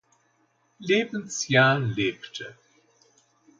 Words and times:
Lebensjahr 0.79 1.77
lebte. 1.79 2.57